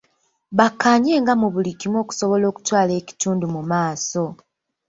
Bakkaanyenga 0.57 1.33
mu 1.41 1.47
buli 1.53 1.71
kimu 1.79 1.97
okusobola 2.03 2.45
okutwala 2.51 2.91
ekitundu 3.01 3.45
mu 3.53 3.61
maaso. 3.71 4.23